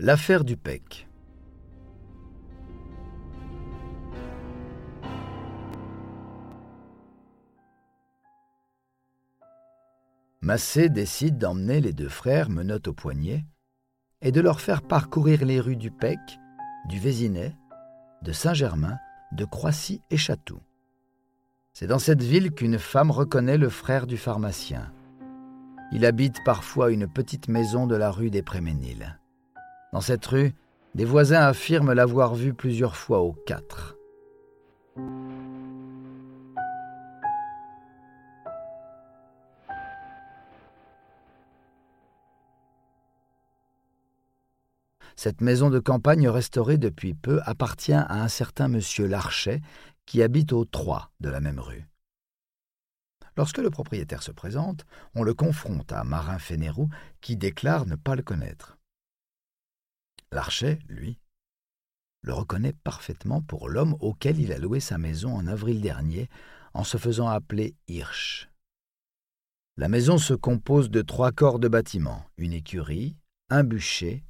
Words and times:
L'affaire 0.00 0.44
du 0.44 0.56
PEC. 0.56 1.08
Massé 10.40 10.88
décide 10.88 11.36
d'emmener 11.36 11.80
les 11.80 11.92
deux 11.92 12.08
frères 12.08 12.48
menottes 12.48 12.86
au 12.86 12.92
poignet 12.92 13.44
et 14.22 14.30
de 14.30 14.40
leur 14.40 14.60
faire 14.60 14.82
parcourir 14.82 15.44
les 15.44 15.58
rues 15.58 15.74
du 15.74 15.90
Pec, 15.90 16.20
du 16.88 17.00
Vésinet, 17.00 17.56
de 18.22 18.30
Saint-Germain, 18.30 18.98
de 19.32 19.44
Croissy 19.44 20.00
et 20.12 20.16
Chatou. 20.16 20.60
C'est 21.72 21.88
dans 21.88 21.98
cette 21.98 22.22
ville 22.22 22.52
qu'une 22.52 22.78
femme 22.78 23.10
reconnaît 23.10 23.58
le 23.58 23.68
frère 23.68 24.06
du 24.06 24.16
pharmacien. 24.16 24.92
Il 25.90 26.06
habite 26.06 26.36
parfois 26.44 26.92
une 26.92 27.08
petite 27.08 27.48
maison 27.48 27.88
de 27.88 27.96
la 27.96 28.12
rue 28.12 28.30
des 28.30 28.42
Préméniles. 28.42 29.18
Dans 29.92 30.00
cette 30.00 30.26
rue, 30.26 30.54
des 30.94 31.04
voisins 31.04 31.40
affirment 31.40 31.92
l'avoir 31.92 32.34
vu 32.34 32.52
plusieurs 32.52 32.96
fois 32.96 33.20
au 33.20 33.32
quatre. 33.32 33.96
Cette 45.16 45.40
maison 45.40 45.68
de 45.68 45.80
campagne 45.80 46.28
restaurée 46.28 46.78
depuis 46.78 47.12
peu 47.12 47.40
appartient 47.44 47.92
à 47.92 48.22
un 48.22 48.28
certain 48.28 48.68
monsieur 48.68 49.06
Larchet 49.08 49.60
qui 50.06 50.22
habite 50.22 50.52
au 50.52 50.64
3 50.64 51.10
de 51.18 51.28
la 51.28 51.40
même 51.40 51.58
rue. 51.58 51.88
Lorsque 53.36 53.58
le 53.58 53.70
propriétaire 53.70 54.22
se 54.22 54.30
présente, 54.30 54.84
on 55.14 55.22
le 55.22 55.34
confronte 55.34 55.92
à 55.92 56.04
Marin 56.04 56.38
Fénérou 56.38 56.88
qui 57.20 57.36
déclare 57.36 57.86
ne 57.86 57.96
pas 57.96 58.14
le 58.14 58.22
connaître. 58.22 58.77
Larchet, 60.32 60.78
lui, 60.88 61.18
le 62.22 62.32
reconnaît 62.32 62.72
parfaitement 62.72 63.40
pour 63.40 63.68
l'homme 63.68 63.96
auquel 64.00 64.38
il 64.40 64.52
a 64.52 64.58
loué 64.58 64.80
sa 64.80 64.98
maison 64.98 65.34
en 65.34 65.46
avril 65.46 65.80
dernier 65.80 66.28
en 66.74 66.84
se 66.84 66.98
faisant 66.98 67.28
appeler 67.28 67.74
Hirsch. 67.88 68.48
La 69.76 69.88
maison 69.88 70.18
se 70.18 70.34
compose 70.34 70.90
de 70.90 71.02
trois 71.02 71.32
corps 71.32 71.58
de 71.58 71.68
bâtiment, 71.68 72.24
une 72.36 72.52
écurie, 72.52 73.16
un 73.48 73.64
bûcher 73.64 74.24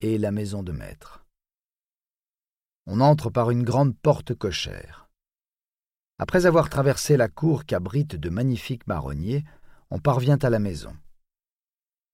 et 0.00 0.18
la 0.18 0.30
maison 0.30 0.62
de 0.62 0.72
maître. 0.72 1.24
On 2.86 3.00
entre 3.00 3.30
par 3.30 3.50
une 3.50 3.62
grande 3.62 3.96
porte 3.96 4.34
cochère. 4.34 5.08
Après 6.18 6.46
avoir 6.46 6.70
traversé 6.70 7.16
la 7.16 7.28
cour 7.28 7.66
qu'abritent 7.66 8.16
de 8.16 8.30
magnifiques 8.30 8.86
marronniers, 8.86 9.44
on 9.90 9.98
parvient 9.98 10.38
à 10.38 10.50
la 10.50 10.58
maison. 10.58 10.96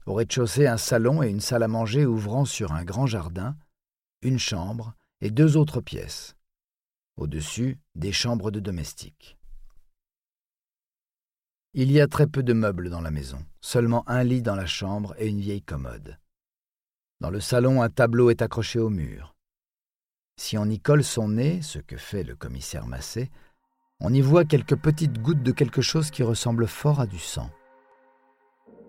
Au 0.06 0.14
rez-de-chaussée, 0.14 0.66
un 0.66 0.78
salon 0.78 1.22
et 1.22 1.28
une 1.28 1.40
salle 1.40 1.62
à 1.62 1.68
manger 1.68 2.06
ouvrant 2.06 2.44
sur 2.44 2.72
un 2.72 2.84
grand 2.84 3.06
jardin, 3.06 3.56
une 4.22 4.38
chambre 4.38 4.94
et 5.20 5.30
deux 5.30 5.56
autres 5.56 5.80
pièces. 5.80 6.36
Au-dessus, 7.16 7.78
des 7.94 8.12
chambres 8.12 8.50
de 8.50 8.58
domestiques. 8.58 9.38
Il 11.74 11.90
y 11.92 12.00
a 12.00 12.08
très 12.08 12.26
peu 12.26 12.42
de 12.42 12.52
meubles 12.52 12.90
dans 12.90 13.00
la 13.00 13.10
maison, 13.10 13.44
seulement 13.60 14.06
un 14.08 14.24
lit 14.24 14.42
dans 14.42 14.56
la 14.56 14.66
chambre 14.66 15.14
et 15.18 15.28
une 15.28 15.40
vieille 15.40 15.62
commode. 15.62 16.18
Dans 17.20 17.30
le 17.30 17.40
salon, 17.40 17.80
un 17.80 17.88
tableau 17.88 18.30
est 18.30 18.42
accroché 18.42 18.78
au 18.78 18.90
mur. 18.90 19.36
Si 20.36 20.58
on 20.58 20.64
y 20.64 20.80
colle 20.80 21.04
son 21.04 21.28
nez, 21.28 21.62
ce 21.62 21.78
que 21.78 21.96
fait 21.96 22.24
le 22.24 22.34
commissaire 22.34 22.86
Massé, 22.86 23.30
on 24.00 24.12
y 24.12 24.20
voit 24.20 24.44
quelques 24.44 24.76
petites 24.76 25.22
gouttes 25.22 25.44
de 25.44 25.52
quelque 25.52 25.80
chose 25.80 26.10
qui 26.10 26.24
ressemble 26.24 26.66
fort 26.66 26.98
à 26.98 27.06
du 27.06 27.20
sang. 27.20 27.48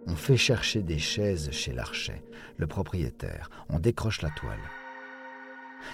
On 0.07 0.15
fait 0.15 0.37
chercher 0.37 0.81
des 0.81 0.99
chaises 0.99 1.49
chez 1.51 1.73
l'archet, 1.73 2.23
le 2.57 2.67
propriétaire. 2.67 3.49
On 3.69 3.79
décroche 3.79 4.21
la 4.21 4.29
toile. 4.29 4.59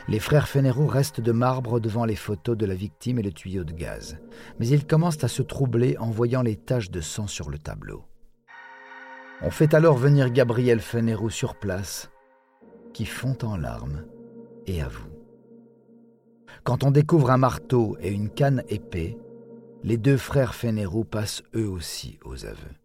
Les 0.07 0.19
frères 0.19 0.47
Fénéraux 0.47 0.87
restent 0.87 1.21
de 1.21 1.31
marbre 1.31 1.79
devant 1.79 2.05
les 2.05 2.15
photos 2.15 2.57
de 2.57 2.65
la 2.65 2.75
victime 2.75 3.19
et 3.19 3.23
le 3.23 3.31
tuyau 3.31 3.63
de 3.63 3.73
gaz. 3.73 4.19
Mais 4.59 4.67
ils 4.67 4.85
commencent 4.85 5.23
à 5.23 5.27
se 5.27 5.41
troubler 5.41 5.97
en 5.97 6.09
voyant 6.09 6.41
les 6.41 6.55
taches 6.55 6.91
de 6.91 7.01
sang 7.01 7.27
sur 7.27 7.49
le 7.49 7.57
tableau. 7.57 8.03
On 9.41 9.51
fait 9.51 9.73
alors 9.73 9.97
venir 9.97 10.31
Gabriel 10.31 10.79
Fénérou 10.79 11.29
sur 11.29 11.55
place, 11.55 12.09
qui 12.93 13.05
fond 13.05 13.37
en 13.43 13.57
larmes 13.57 14.05
et 14.67 14.81
avoue. 14.81 15.09
Quand 16.63 16.83
on 16.83 16.91
découvre 16.91 17.31
un 17.31 17.37
marteau 17.37 17.95
et 18.01 18.11
une 18.11 18.29
canne 18.29 18.63
épée, 18.67 19.17
les 19.83 19.97
deux 19.97 20.17
frères 20.17 20.55
Fénérou 20.55 21.05
passent 21.05 21.43
eux 21.55 21.69
aussi 21.69 22.19
aux 22.25 22.45
aveux. 22.45 22.75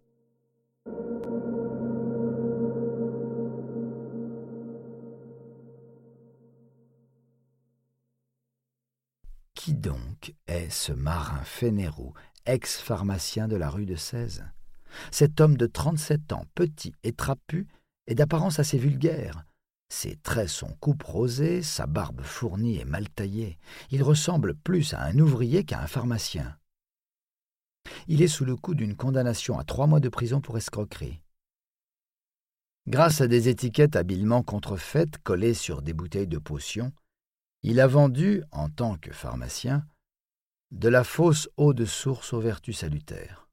Donc 9.85 10.35
est 10.47 10.71
ce 10.71 10.93
marin 10.93 11.43
Fénérou, 11.45 12.15
ex-pharmacien 12.47 13.49
de 13.49 13.57
la 13.57 13.69
rue 13.69 13.85
de 13.85 13.97
Cèze 13.97 14.45
Cet 15.11 15.43
homme 15.43 15.59
de 15.59 15.67
trente-sept 15.67 16.33
ans, 16.33 16.47
petit 16.55 16.95
et 17.03 17.13
trapu, 17.13 17.67
est 18.07 18.15
d'apparence 18.15 18.59
assez 18.59 18.79
vulgaire. 18.79 19.45
Ses 19.91 20.17
traits 20.17 20.49
sont 20.49 20.75
coupes 20.81 21.03
rosées, 21.03 21.63
sa 21.63 21.87
barbe 21.87 22.23
fournie 22.23 22.81
et 22.81 22.87
mal 22.87 23.11
taillée. 23.11 23.59
Il 23.91 24.03
ressemble 24.03 24.55
plus 24.55 24.95
à 24.95 25.03
un 25.03 25.19
ouvrier 25.19 25.65
qu'à 25.65 25.83
un 25.83 25.87
pharmacien. 25.87 26.57
Il 28.09 28.23
est 28.23 28.29
sous 28.29 28.47
le 28.47 28.57
coup 28.57 28.75
d'une 28.75 28.97
condamnation 28.97 29.59
à 29.59 29.65
trois 29.65 29.87
mois 29.87 30.01
de 30.01 30.09
prison 30.09 30.41
pour 30.41 30.57
escroquerie. 30.57 31.21
Grâce 32.87 33.21
à 33.21 33.29
des 33.29 33.49
étiquettes 33.49 33.97
habilement 33.97 34.43
contrefaites 34.43 35.19
collées 35.19 35.55
sur 35.55 35.83
des 35.83 35.93
bouteilles 35.93 36.27
de 36.27 36.39
potions, 36.39 36.93
il 37.67 37.81
a 37.81 37.87
vendu, 37.87 38.43
en 38.53 38.69
tant 38.69 38.99
que 38.99 39.11
pharmacien, 39.11 39.87
de 40.71 40.91
la 40.91 41.03
fausse 41.03 41.49
eau 41.57 41.73
de 41.73 41.87
source 41.87 42.35
aux 42.35 42.41
vertus 42.41 42.81
salutaires. 42.81 43.49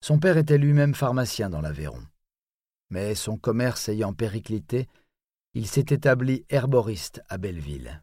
Son 0.00 0.18
père 0.18 0.36
était 0.36 0.58
lui-même 0.58 0.92
pharmacien 0.92 1.48
dans 1.50 1.60
l'Aveyron. 1.60 2.04
Mais 2.90 3.14
son 3.14 3.38
commerce 3.38 3.88
ayant 3.88 4.12
périclité, 4.12 4.88
il 5.54 5.68
s'est 5.68 5.86
établi 5.90 6.44
herboriste 6.48 7.22
à 7.28 7.38
Belleville. 7.38 8.02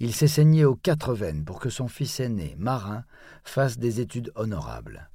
Il 0.00 0.12
s'est 0.12 0.26
saigné 0.26 0.64
aux 0.64 0.74
quatre 0.74 1.14
veines 1.14 1.44
pour 1.44 1.60
que 1.60 1.70
son 1.70 1.86
fils 1.86 2.18
aîné, 2.18 2.56
marin, 2.58 3.04
fasse 3.44 3.78
des 3.78 4.00
études 4.00 4.32
honorables. 4.34 5.10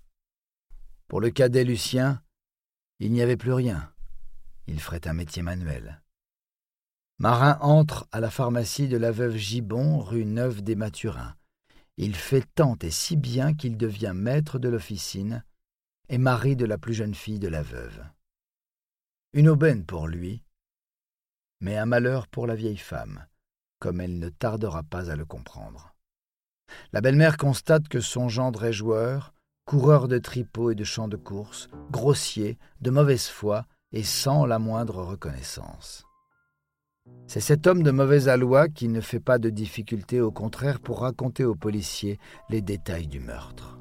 Pour 1.10 1.20
le 1.20 1.30
cadet 1.30 1.66
Lucien, 1.66 2.24
il 3.00 3.12
n'y 3.12 3.22
avait 3.22 3.36
plus 3.36 3.54
rien. 3.54 3.94
Il 4.68 4.80
ferait 4.80 5.10
un 5.10 5.14
métier 5.14 5.42
manuel. 5.42 6.01
Marin 7.22 7.60
entre 7.62 8.08
à 8.12 8.20
la 8.20 8.32
pharmacie 8.32 8.88
de 8.88 8.98
la 8.98 9.12
veuve 9.12 9.38
Gibon, 9.38 10.00
rue 10.00 10.26
Neuve 10.26 10.64
des 10.64 10.74
Mathurins. 10.74 11.36
Il 11.98 12.16
fait 12.16 12.48
tant 12.56 12.76
et 12.82 12.90
si 12.90 13.16
bien 13.16 13.54
qu'il 13.54 13.78
devient 13.78 14.14
maître 14.16 14.58
de 14.58 14.68
l'officine 14.68 15.44
et 16.10 16.18
mari 16.18 16.56
de 16.56 16.66
la 16.66 16.80
plus 16.80 16.96
jeune 16.96 17.14
fille 17.14 17.38
de 17.38 17.48
la 17.48 17.62
veuve. 17.62 18.04
Une 19.34 19.50
aubaine 19.50 19.86
pour 19.86 20.08
lui, 20.08 20.42
mais 21.60 21.78
un 21.78 21.86
malheur 21.86 22.28
pour 22.28 22.48
la 22.48 22.56
vieille 22.56 22.76
femme, 22.76 23.28
comme 23.78 24.02
elle 24.02 24.18
ne 24.18 24.30
tardera 24.30 24.82
pas 24.82 25.12
à 25.12 25.16
le 25.16 25.26
comprendre. 25.26 25.94
La 26.92 27.02
belle-mère 27.02 27.38
constate 27.38 27.88
que 27.88 28.02
son 28.02 28.30
gendre 28.30 28.64
est 28.64 28.74
joueur, 28.74 29.36
coureur 29.66 30.08
de 30.08 30.18
tripots 30.18 30.72
et 30.72 30.76
de 30.76 30.84
champs 30.84 31.08
de 31.08 31.18
course, 31.18 31.70
grossier, 31.92 32.58
de 32.82 32.90
mauvaise 32.90 33.28
foi 33.28 33.68
et 33.92 34.04
sans 34.04 34.48
la 34.48 34.58
moindre 34.58 35.04
reconnaissance. 35.04 36.08
C'est 37.28 37.40
cet 37.40 37.66
homme 37.66 37.82
de 37.82 37.92
mauvaise 37.92 38.28
aloi 38.28 38.68
qui 38.68 38.90
ne 38.90 39.00
fait 39.00 39.22
pas 39.22 39.40
de 39.40 39.50
difficulté, 39.50 40.20
au 40.20 40.32
contraire, 40.32 40.82
pour 40.82 41.00
raconter 41.00 41.46
aux 41.46 41.56
policiers 41.56 42.20
les 42.50 42.62
détails 42.62 43.08
du 43.08 43.22
meurtre. 43.22 43.80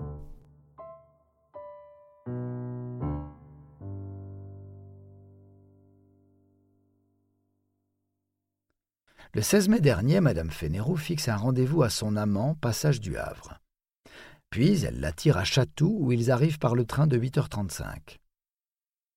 Le 9.34 9.43
16 9.43 9.69
mai 9.69 9.81
dernier, 9.81 10.21
Madame 10.21 10.51
Fénérou 10.51 10.97
fixe 10.97 11.28
un 11.28 11.34
rendez-vous 11.34 11.83
à 11.83 11.91
son 11.91 12.15
amant, 12.15 12.55
passage 12.55 13.01
du 13.01 13.16
Havre. 13.16 13.59
Puis 14.51 14.84
elle 14.84 15.01
l'attire 15.01 15.37
à 15.37 15.45
Chatou, 15.45 15.97
où 16.01 16.13
ils 16.13 16.31
arrivent 16.31 16.61
par 16.61 16.77
le 16.77 16.84
train 16.84 17.09
de 17.09 17.19
8h35. 17.19 18.20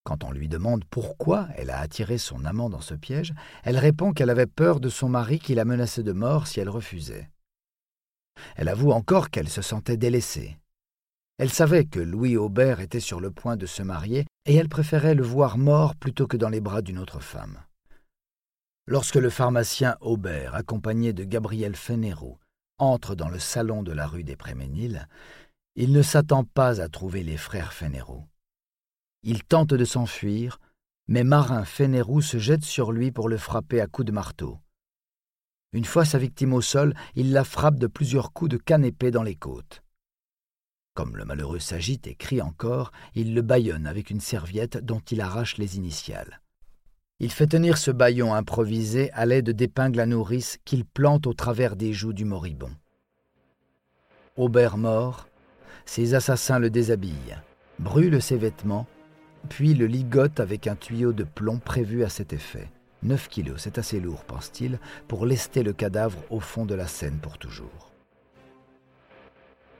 Quand 0.03 0.23
on 0.23 0.31
lui 0.31 0.49
demande 0.49 0.83
pourquoi 0.85 1.47
elle 1.55 1.69
a 1.69 1.79
attiré 1.79 2.17
son 2.17 2.43
amant 2.43 2.69
dans 2.69 2.81
ce 2.81 2.93
piège, 2.93 3.33
elle 3.63 3.77
répond 3.77 4.11
qu'elle 4.11 4.29
avait 4.29 4.45
peur 4.45 4.79
de 4.79 4.89
son 4.89 5.07
mari 5.07 5.39
qui 5.39 5.55
la 5.55 5.63
menaçait 5.65 6.03
de 6.03 6.11
mort 6.11 6.47
si 6.47 6.59
elle 6.59 6.69
refusait. 6.69 7.29
Elle 8.55 8.67
avoue 8.67 8.91
encore 8.91 9.29
qu'elle 9.29 9.49
se 9.49 9.61
sentait 9.61 9.97
délaissée. 9.97 10.57
Elle 11.37 11.51
savait 11.51 11.85
que 11.85 11.99
Louis 11.99 12.37
Aubert 12.37 12.79
était 12.79 12.99
sur 12.99 13.19
le 13.19 13.31
point 13.31 13.55
de 13.55 13.65
se 13.65 13.81
marier 13.81 14.25
et 14.45 14.55
elle 14.55 14.69
préférait 14.69 15.15
le 15.15 15.23
voir 15.23 15.57
mort 15.57 15.95
plutôt 15.95 16.27
que 16.27 16.37
dans 16.37 16.49
les 16.49 16.61
bras 16.61 16.81
d'une 16.81 16.99
autre 16.99 17.19
femme. 17.19 17.59
Lorsque 18.85 19.15
le 19.15 19.29
pharmacien 19.29 19.95
Aubert, 20.01 20.55
accompagné 20.55 21.13
de 21.13 21.23
Gabriel 21.23 21.75
Fénérou, 21.75 22.37
entre 22.77 23.15
dans 23.15 23.29
le 23.29 23.39
salon 23.39 23.81
de 23.81 23.93
la 23.93 24.05
rue 24.07 24.25
des 24.25 24.35
Préméniles, 24.35 25.07
il 25.75 25.91
ne 25.93 26.01
s'attend 26.01 26.43
pas 26.43 26.81
à 26.81 26.89
trouver 26.89 27.23
les 27.23 27.37
frères 27.37 27.71
Fénérou. 27.71 28.25
Il 29.23 29.43
tente 29.43 29.73
de 29.73 29.85
s'enfuir, 29.85 30.59
mais 31.07 31.23
Marin 31.23 31.63
Fénérou 31.63 32.21
se 32.21 32.37
jette 32.37 32.63
sur 32.63 32.91
lui 32.91 33.11
pour 33.11 33.29
le 33.29 33.37
frapper 33.37 33.79
à 33.79 33.87
coups 33.87 34.05
de 34.05 34.11
marteau. 34.11 34.59
Une 35.71 35.85
fois 35.85 36.05
sa 36.05 36.19
victime 36.19 36.53
au 36.53 36.61
sol, 36.61 36.93
il 37.15 37.31
la 37.31 37.43
frappe 37.43 37.79
de 37.79 37.87
plusieurs 37.87 38.33
coups 38.33 38.51
de 38.51 38.57
canne 38.57 38.85
épée 38.85 39.11
dans 39.11 39.23
les 39.23 39.35
côtes. 39.35 39.81
Comme 40.93 41.17
le 41.17 41.25
malheureux 41.25 41.59
s'agite 41.59 42.05
et 42.05 42.15
crie 42.15 42.41
encore, 42.41 42.91
il 43.15 43.33
le 43.33 43.41
bâillonne 43.41 43.87
avec 43.87 44.11
une 44.11 44.19
serviette 44.19 44.77
dont 44.77 45.01
il 45.09 45.21
arrache 45.21 45.57
les 45.57 45.77
initiales. 45.77 46.41
Il 47.19 47.31
fait 47.31 47.47
tenir 47.47 47.77
ce 47.77 47.89
bâillon 47.89 48.33
improvisé 48.33 49.09
à 49.13 49.25
l'aide 49.25 49.49
d'épingles 49.49 50.01
à 50.01 50.05
nourrice 50.05 50.59
qu'il 50.65 50.85
plante 50.85 51.25
au 51.25 51.33
travers 51.33 51.75
des 51.75 51.93
joues 51.93 52.13
du 52.13 52.25
moribond. 52.25 52.75
Aubert 54.35 54.77
mort, 54.77 55.27
ses 55.85 56.13
assassins 56.13 56.59
le 56.59 56.69
déshabillent, 56.69 57.37
brûlent 57.79 58.21
ses 58.21 58.37
vêtements, 58.37 58.87
puis 59.49 59.73
le 59.73 59.87
ligotent 59.87 60.39
avec 60.39 60.67
un 60.67 60.75
tuyau 60.75 61.13
de 61.13 61.23
plomb 61.23 61.59
prévu 61.59 62.03
à 62.03 62.09
cet 62.09 62.33
effet. 62.33 62.69
9 63.03 63.27
kilos, 63.27 63.55
c'est 63.57 63.77
assez 63.77 63.99
lourd, 63.99 64.23
pense-t-il, 64.23 64.79
pour 65.07 65.25
lester 65.25 65.63
le 65.63 65.73
cadavre 65.73 66.19
au 66.29 66.39
fond 66.39 66.65
de 66.65 66.75
la 66.75 66.87
Seine 66.87 67.19
pour 67.19 67.37
toujours. 67.37 67.91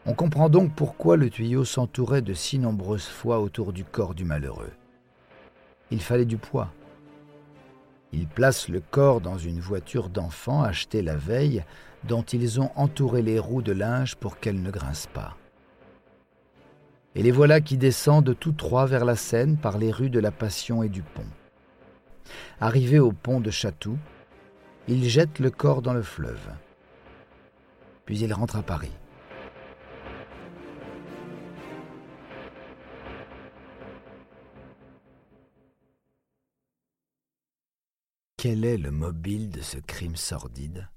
On 0.06 0.14
comprend 0.14 0.50
donc 0.50 0.76
pourquoi 0.76 1.16
le 1.16 1.30
tuyau 1.30 1.64
s'entourait 1.64 2.22
de 2.22 2.34
si 2.34 2.60
nombreuses 2.60 3.08
fois 3.08 3.40
autour 3.40 3.72
du 3.72 3.86
corps 3.86 4.14
du 4.14 4.26
malheureux. 4.26 4.74
Il 5.92 6.02
fallait 6.02 6.26
du 6.26 6.38
poids. 6.38 6.74
Ils 8.12 8.28
placent 8.28 8.68
le 8.68 8.82
corps 8.82 9.22
dans 9.22 9.38
une 9.38 9.62
voiture 9.62 10.10
d'enfants 10.10 10.62
achetée 10.62 11.02
la 11.02 11.16
veille, 11.16 11.64
dont 12.04 12.24
ils 12.24 12.60
ont 12.60 12.72
entouré 12.76 13.22
les 13.22 13.40
roues 13.40 13.62
de 13.62 13.72
linge 13.72 14.16
pour 14.16 14.40
qu'elles 14.40 14.62
ne 14.62 14.72
grincent 14.72 15.10
pas. 15.14 15.38
Et 17.16 17.22
les 17.22 17.32
voilà 17.32 17.62
qui 17.62 17.78
descendent 17.78 18.36
tous 18.40 18.54
trois 18.54 18.88
vers 18.88 19.06
la 19.06 19.16
Seine 19.16 19.58
par 19.58 19.78
les 19.78 19.92
rues 19.92 20.10
de 20.10 20.20
la 20.20 20.32
Passion 20.32 20.82
et 20.82 20.90
du 20.90 21.04
Pont. 21.04 21.28
Arrivés 22.60 23.00
au 23.00 23.12
pont 23.12 23.40
de 23.40 23.52
Chatou, 23.52 24.00
ils 24.88 25.08
jettent 25.08 25.40
le 25.40 25.52
corps 25.52 25.82
dans 25.82 25.94
le 25.94 26.02
fleuve. 26.02 26.50
Puis 28.06 28.20
ils 28.20 28.34
rentrent 28.34 28.56
à 28.56 28.64
Paris. 28.64 28.92
Quel 38.38 38.66
est 38.66 38.78
le 38.78 38.92
mobile 38.92 39.52
de 39.52 39.62
ce 39.62 39.78
crime 39.78 40.16
sordide? 40.16 40.90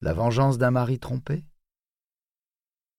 La 0.00 0.14
vengeance 0.14 0.58
d'un 0.58 0.72
mari 0.72 0.98
trompé? 0.98 1.44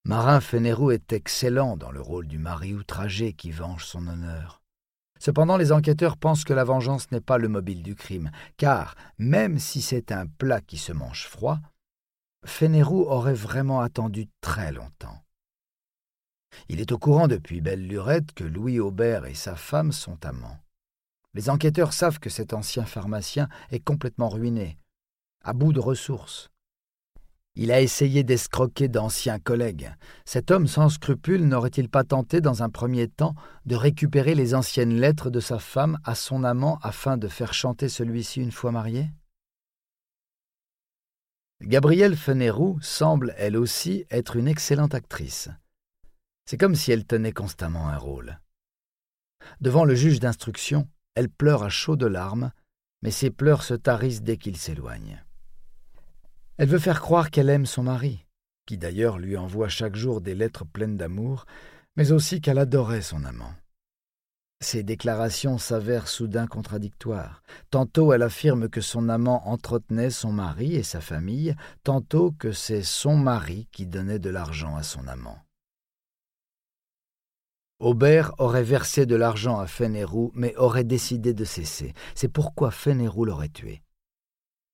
Marin 0.06 0.42
Fénérou 0.42 0.92
est 0.92 1.14
excellent 1.14 1.78
dans 1.78 1.92
le 1.92 2.02
rôle 2.02 2.28
du 2.28 2.38
mari 2.38 2.74
outragé 2.74 3.32
qui 3.32 3.52
venge 3.52 3.86
son 3.86 4.06
honneur. 4.08 4.62
Cependant, 5.18 5.56
les 5.56 5.72
enquêteurs 5.72 6.18
pensent 6.18 6.44
que 6.44 6.52
la 6.52 6.66
vengeance 6.66 7.10
n'est 7.12 7.22
pas 7.22 7.38
le 7.38 7.48
mobile 7.48 7.82
du 7.82 7.96
crime, 7.96 8.30
car, 8.58 8.96
même 9.18 9.60
si 9.60 9.82
c'est 9.82 10.12
un 10.12 10.28
plat 10.28 10.60
qui 10.60 10.78
se 10.78 10.92
mange 10.92 11.28
froid, 11.28 11.60
Fénérou 12.46 13.04
aurait 13.04 13.34
vraiment 13.34 13.80
attendu 13.80 14.28
très 14.42 14.74
longtemps. 14.74 15.24
Il 16.68 16.82
est 16.82 16.92
au 16.92 16.98
courant 16.98 17.30
depuis 17.30 17.62
belle 17.62 17.88
lurette 17.88 18.34
que 18.34 18.44
Louis 18.44 18.82
Aubert 18.82 19.26
et 19.26 19.36
sa 19.36 19.56
femme 19.56 19.94
sont 19.94 20.26
amants. 20.26 20.60
Les 21.34 21.50
enquêteurs 21.50 21.94
savent 21.94 22.20
que 22.20 22.30
cet 22.30 22.54
ancien 22.54 22.84
pharmacien 22.84 23.48
est 23.72 23.80
complètement 23.80 24.28
ruiné, 24.28 24.78
à 25.46 25.54
bout 25.54 25.72
de 25.72 25.80
ressources. 25.80 26.53
Il 27.56 27.72
a 27.72 27.82
essayé 27.82 28.24
d'escroquer 28.24 28.88
d'anciens 28.88 29.38
collègues. 29.38 29.94
Cet 30.26 30.50
homme 30.50 30.66
sans 30.66 30.90
scrupules 30.90 31.48
n'aurait-il 31.48 31.88
pas 31.88 32.04
tenté 32.04 32.42
dans 32.42 32.64
un 32.64 32.70
premier 32.70 33.08
temps 33.08 33.36
de 33.68 33.76
récupérer 33.76 34.34
les 34.34 34.56
anciennes 34.56 35.00
lettres 35.00 35.30
de 35.30 35.40
sa 35.40 35.60
femme 35.60 36.00
à 36.04 36.16
son 36.16 36.44
amant 36.44 36.80
afin 36.82 37.16
de 37.16 37.28
faire 37.28 37.54
chanter 37.54 37.90
celui-ci 37.90 38.42
une 38.42 38.52
fois 38.52 38.72
marié? 38.72 39.12
Gabrielle 41.62 42.18
Fenerou 42.18 42.80
semble, 42.82 43.36
elle 43.38 43.56
aussi, 43.56 44.06
être 44.10 44.36
une 44.36 44.48
excellente 44.48 44.96
actrice. 44.96 45.50
C'est 46.46 46.58
comme 46.58 46.76
si 46.76 46.92
elle 46.92 47.06
tenait 47.06 47.32
constamment 47.32 47.88
un 47.88 47.98
rôle. 47.98 48.40
Devant 49.62 49.86
le 49.86 49.94
juge 49.94 50.20
d'instruction, 50.20 50.90
elle 51.16 51.30
pleure 51.30 51.64
à 51.64 51.70
chaudes 51.70 52.04
larmes, 52.04 52.52
mais 53.04 53.12
ses 53.12 53.30
pleurs 53.30 53.64
se 53.64 53.76
tarissent 53.76 54.24
dès 54.24 54.38
qu'il 54.38 54.58
s'éloigne. 54.58 55.24
Elle 56.58 56.70
veut 56.70 56.80
faire 56.80 57.02
croire 57.02 57.32
qu'elle 57.32 57.50
aime 57.50 57.66
son 57.66 57.84
mari, 57.84 58.26
qui 58.68 58.78
d'ailleurs 58.78 59.18
lui 59.18 59.38
envoie 59.38 59.70
chaque 59.70 59.96
jour 59.96 60.22
des 60.22 60.36
lettres 60.36 60.66
pleines 60.66 60.98
d'amour, 60.98 61.46
mais 61.96 62.12
aussi 62.12 62.42
qu'elle 62.42 62.60
adorait 62.60 63.02
son 63.02 63.24
amant. 63.26 63.54
Ces 64.62 64.84
déclarations 64.84 65.58
s'avèrent 65.58 66.08
soudain 66.08 66.48
contradictoires. 66.48 67.44
Tantôt 67.70 68.14
elle 68.14 68.22
affirme 68.22 68.70
que 68.70 68.82
son 68.82 69.10
amant 69.10 69.48
entretenait 69.50 70.10
son 70.10 70.32
mari 70.32 70.76
et 70.76 70.84
sa 70.84 71.02
famille, 71.02 71.56
tantôt 71.84 72.32
que 72.32 72.52
c'est 72.54 72.84
son 72.84 73.18
mari 73.18 73.68
qui 73.72 73.86
donnait 73.88 74.20
de 74.20 74.30
l'argent 74.30 74.76
à 74.78 74.84
son 74.84 75.06
amant. 75.08 75.40
Aubert 77.80 78.32
aurait 78.38 78.64
versé 78.64 79.06
de 79.06 79.16
l'argent 79.16 79.60
à 79.60 79.68
Fénérou, 79.68 80.32
mais 80.34 80.56
aurait 80.56 80.86
décidé 80.86 81.34
de 81.34 81.44
cesser. 81.44 81.94
C'est 82.16 82.30
pourquoi 82.30 82.72
Fénérou 82.72 83.26
l'aurait 83.26 83.50
tué. 83.50 83.82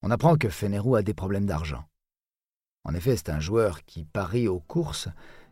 On 0.02 0.12
apprend 0.12 0.36
que 0.38 0.50
Fénérou 0.50 0.96
a 0.96 1.02
des 1.02 1.14
problèmes 1.14 1.46
d'argent. 1.46 1.84
En 2.86 2.94
effet, 2.94 3.18
c'est 3.18 3.30
un 3.30 3.40
joueur 3.40 3.84
qui 3.86 4.06
parie 4.06 4.48
aux 4.48 4.62
courses 4.62 5.10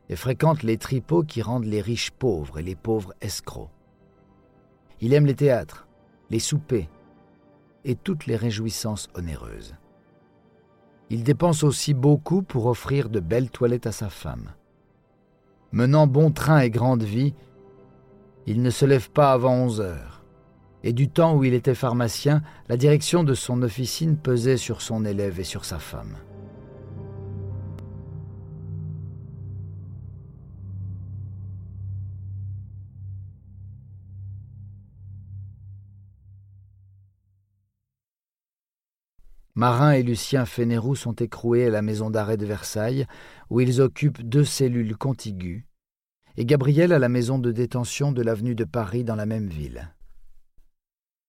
et 0.10 0.16
fréquente 0.16 0.64
les 0.64 0.78
tripots 0.78 1.24
qui 1.24 1.42
rendent 1.42 1.66
les 1.66 1.82
riches 1.82 2.12
pauvres 2.12 2.60
et 2.60 2.64
les 2.64 2.76
pauvres 2.76 3.14
escrocs. 3.22 3.70
Il 5.02 5.14
aime 5.14 5.26
les 5.26 5.36
théâtres, 5.36 5.88
les 6.30 6.40
soupers 6.40 6.90
et 7.84 7.96
toutes 7.96 8.26
les 8.26 8.36
réjouissances 8.36 9.10
onéreuses. 9.16 9.76
Il 11.10 11.24
dépense 11.24 11.64
aussi 11.64 11.94
beaucoup 11.94 12.42
pour 12.42 12.66
offrir 12.66 13.10
de 13.10 13.20
belles 13.20 13.50
toilettes 13.50 13.88
à 13.88 13.92
sa 13.92 14.10
femme. 14.10 14.54
Menant 15.72 16.08
bon 16.08 16.32
train 16.32 16.60
et 16.60 16.70
grande 16.70 17.04
vie, 17.04 17.34
il 18.46 18.62
ne 18.62 18.70
se 18.70 18.86
lève 18.86 19.10
pas 19.12 19.34
avant 19.34 19.54
onze 19.54 19.82
heures. 19.82 20.17
Et 20.84 20.94
du 20.94 21.10
temps 21.10 21.36
où 21.36 21.44
il 21.44 21.54
était 21.54 21.76
pharmacien, 21.76 22.42
la 22.70 22.78
direction 22.78 23.24
de 23.24 23.34
son 23.34 23.62
officine 23.62 24.18
pesait 24.18 24.58
sur 24.58 24.82
son 24.82 25.06
élève 25.06 25.40
et 25.40 25.44
sur 25.44 25.66
sa 25.66 25.80
femme. 25.80 26.18
Marin 39.58 39.94
et 39.94 40.04
Lucien 40.04 40.46
Fénérou 40.46 40.96
sont 40.96 41.16
écroués 41.16 41.66
à 41.66 41.72
la 41.72 41.82
maison 41.82 42.12
d'arrêt 42.12 42.38
de 42.38 42.46
Versailles, 42.46 43.08
où 43.50 43.60
ils 43.60 43.82
occupent 43.82 44.22
deux 44.22 44.46
cellules 44.46 44.96
contiguës, 44.96 45.64
et 46.38 46.46
Gabrielle 46.46 46.94
à 46.94 47.00
la 47.00 47.10
maison 47.10 47.40
de 47.40 47.52
détention 47.52 48.12
de 48.12 48.22
l'avenue 48.22 48.54
de 48.54 48.66
Paris 48.66 49.04
dans 49.04 49.16
la 49.16 49.26
même 49.26 49.48
ville. 49.48 49.97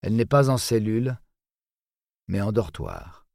Elle 0.02 0.16
n'est 0.16 0.26
pas 0.26 0.50
en 0.50 0.58
cellule, 0.58 1.18
mais 2.28 2.40
en 2.40 2.52
dortoir. 2.52 3.26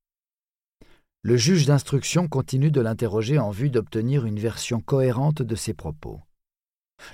Le 1.21 1.37
juge 1.37 1.65
d'instruction 1.65 2.27
continue 2.27 2.71
de 2.71 2.81
l'interroger 2.81 3.39
en 3.39 3.49
vue 3.49 3.69
d'obtenir 3.69 4.25
une 4.25 4.39
version 4.39 4.81
cohérente 4.81 5.41
de 5.41 5.55
ses 5.55 5.73
propos. 5.73 6.21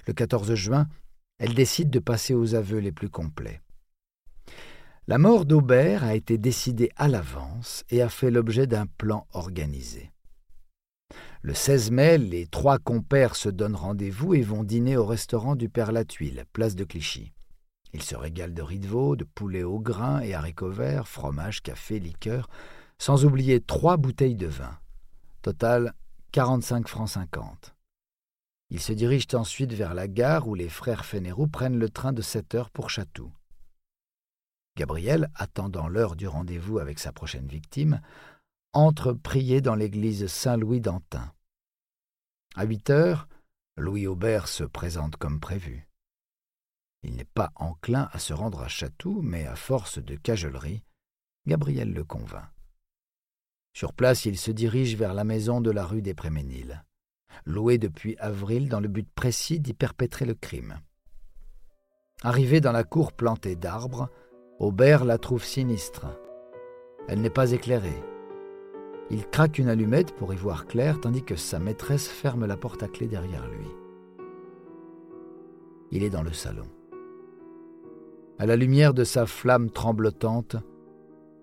Le 0.07 0.13
14 0.13 0.53
juin, 0.55 0.87
elle 1.37 1.53
décide 1.53 1.89
de 1.89 1.99
passer 1.99 2.33
aux 2.33 2.55
aveux 2.55 2.79
les 2.79 2.91
plus 2.91 3.09
complets. 3.09 3.61
La 5.07 5.17
mort 5.17 5.45
d'Aubert 5.45 6.03
a 6.03 6.15
été 6.15 6.37
décidée 6.37 6.91
à 6.95 7.07
l'avance 7.07 7.83
et 7.89 8.01
a 8.01 8.09
fait 8.09 8.29
l'objet 8.29 8.67
d'un 8.67 8.85
plan 8.85 9.25
organisé. 9.31 10.11
Le 11.41 11.53
16 11.53 11.91
mai, 11.91 12.17
les 12.17 12.45
trois 12.45 12.77
compères 12.77 13.35
se 13.35 13.49
donnent 13.49 13.75
rendez-vous 13.75 14.33
et 14.33 14.41
vont 14.41 14.63
dîner 14.63 14.97
au 14.97 15.05
restaurant 15.05 15.55
du 15.55 15.69
Père 15.69 15.91
Latuile, 15.91 16.45
place 16.51 16.75
de 16.75 16.83
Clichy. 16.83 17.31
Ils 17.93 18.03
se 18.03 18.15
régalent 18.15 18.53
de 18.53 18.62
riz 18.62 18.79
de 18.79 18.88
veau, 18.88 19.15
de 19.15 19.24
poulet 19.24 19.63
au 19.63 19.79
grain 19.79 20.19
et 20.22 20.34
haricots 20.34 20.72
verts, 20.72 21.08
fromage, 21.08 21.62
café, 21.62 22.00
liqueur, 22.00 22.50
sans 22.98 23.25
oublier 23.25 23.62
trois 23.62 23.98
bouteilles 23.98 24.36
de 24.36 24.48
vin. 24.48 24.77
Total 25.41 25.93
45 26.31 26.88
francs 26.88 27.10
50. 27.10 27.75
Ils 28.69 28.81
se 28.81 28.93
dirigent 28.93 29.34
ensuite 29.34 29.74
vers 29.74 29.96
la 29.96 30.08
gare 30.08 30.48
où 30.48 30.53
les 30.53 30.69
frères 30.69 31.05
Fénérou 31.05 31.48
prennent 31.48 31.79
le 31.79 31.89
train 31.89 32.13
de 32.13 32.22
7 32.22 32.53
heures 32.53 32.69
pour 32.69 32.91
Chatou. 32.91 33.31
Gabriel, 34.77 35.31
attendant 35.36 35.88
l'heure 35.88 36.15
du 36.15 36.27
rendez-vous 36.27 36.77
avec 36.77 37.00
sa 37.00 37.12
prochaine 37.12 37.48
victime, 37.48 38.01
entre 38.74 39.13
prier 39.13 39.62
dans 39.62 39.75
l'église 39.75 40.27
Saint-Louis 40.27 40.81
d'Antin. 40.81 41.34
À 42.55 42.65
huit 42.65 42.89
heures, 42.91 43.27
Louis 43.77 44.05
Aubert 44.05 44.48
se 44.48 44.63
présente 44.63 45.15
comme 45.15 45.39
prévu. 45.39 45.88
Il 47.03 47.15
n'est 47.15 47.23
pas 47.23 47.51
enclin 47.55 48.09
à 48.11 48.19
se 48.19 48.33
rendre 48.33 48.61
à 48.61 48.67
Chatou, 48.67 49.21
mais 49.21 49.45
à 49.45 49.55
force 49.55 49.99
de 49.99 50.15
cajolerie, 50.15 50.83
Gabriel 51.47 51.93
le 51.93 52.03
convainc. 52.03 52.45
Sur 53.73 53.93
place, 53.93 54.25
il 54.25 54.37
se 54.37 54.51
dirige 54.51 54.95
vers 54.95 55.13
la 55.13 55.23
maison 55.23 55.61
de 55.61 55.71
la 55.71 55.85
rue 55.85 56.01
des 56.01 56.13
Préméniles, 56.13 56.83
louée 57.45 57.77
depuis 57.77 58.17
avril 58.17 58.67
dans 58.67 58.79
le 58.79 58.87
but 58.87 59.07
précis 59.09 59.59
d'y 59.59 59.73
perpétrer 59.73 60.25
le 60.25 60.33
crime. 60.33 60.79
Arrivée 62.21 62.59
dans 62.59 62.73
la 62.73 62.83
cour 62.83 63.13
plantée 63.13 63.55
d'arbres, 63.55 64.09
Aubert 64.59 65.05
la 65.05 65.17
trouve 65.17 65.45
sinistre. 65.45 66.07
Elle 67.07 67.21
n'est 67.21 67.29
pas 67.29 67.51
éclairée. 67.51 68.03
Il 69.09 69.25
craque 69.25 69.57
une 69.57 69.69
allumette 69.69 70.13
pour 70.15 70.33
y 70.33 70.37
voir 70.37 70.67
clair 70.67 70.99
tandis 70.99 71.23
que 71.23 71.37
sa 71.37 71.59
maîtresse 71.59 72.09
ferme 72.09 72.45
la 72.45 72.57
porte 72.57 72.83
à 72.83 72.89
clé 72.89 73.07
derrière 73.07 73.47
lui. 73.47 73.67
Il 75.91 76.03
est 76.03 76.09
dans 76.09 76.23
le 76.23 76.33
salon. 76.33 76.67
À 78.39 78.46
la 78.46 78.55
lumière 78.55 78.93
de 78.93 79.03
sa 79.03 79.25
flamme 79.25 79.69
tremblotante, 79.69 80.55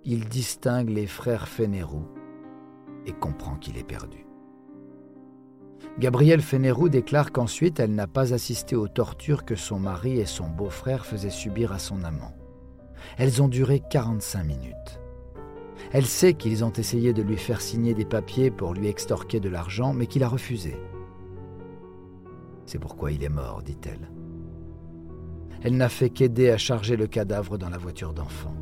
il 0.03 0.31
distingue 0.31 0.88
les 0.88 1.07
frères 1.07 1.47
Fénérou 1.47 2.09
et 3.05 3.12
comprend 3.12 3.57
qu'il 3.57 3.76
est 3.76 3.87
perdu. 3.87 4.26
Gabrielle 5.99 6.41
Fénérou 6.41 6.88
déclare 6.88 7.33
qu'ensuite 7.33 7.81
elle 7.81 7.95
n'a 7.95 8.07
pas 8.07 8.33
assisté 8.33 8.76
aux 8.76 8.88
tortures 8.88 9.45
que 9.45 9.57
son 9.57 9.79
mari 9.79 10.19
et 10.19 10.25
son 10.25 10.49
beau-frère 10.49 11.05
faisaient 11.05 11.29
subir 11.29 11.71
à 11.71 11.79
son 11.79 12.03
amant. 12.03 12.35
Elles 13.19 13.43
ont 13.43 13.49
duré 13.49 13.83
45 13.91 14.43
minutes. 14.45 15.00
Elle 15.93 16.07
sait 16.07 16.33
qu'ils 16.33 16.65
ont 16.65 16.73
essayé 16.73 17.12
de 17.12 17.23
lui 17.23 17.37
faire 17.37 17.61
signer 17.61 17.93
des 17.93 18.07
papiers 18.07 18.50
pour 18.50 18.73
lui 18.73 18.88
extorquer 18.88 19.38
de 19.38 19.50
l'argent, 19.50 19.93
mais 19.93 20.07
qu'il 20.07 20.23
a 20.23 20.29
refusé. 20.29 20.79
C'est 22.65 22.79
pourquoi 22.79 23.12
il 23.12 23.23
est 23.23 23.29
mort, 23.29 23.62
dit-elle. 23.62 24.09
Elle 25.62 25.76
n'a 25.76 25.88
fait 25.88 26.10
qu'aider 26.10 26.50
à 26.50 26.58
charger 26.58 26.96
le 26.96 27.06
cadavre 27.06 27.58
dans 27.58 27.70
la 27.70 27.78
voiture 27.78 28.12
d'enfant. 28.12 28.55